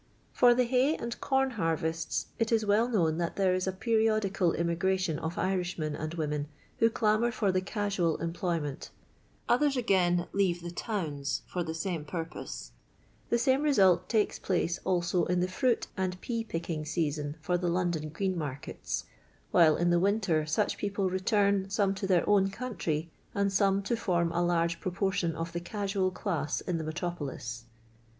[0.33, 4.51] For the hay and com harvests it is well known that there is a periodical
[4.53, 6.47] immigration of Irishmen and women,
[6.79, 8.89] who clamour for the catwU employ mont;
[9.47, 12.71] others, again, leave the towns for the same purpose;
[13.29, 17.69] the samo result takes place also in the fruit and pea picking season for the
[17.69, 19.03] London green narketa;
[19.51, 23.95] while in the winter such people retmn tome to their own country, aiKi some to
[23.95, 27.65] form a large proportion of the casual class in the metro polis.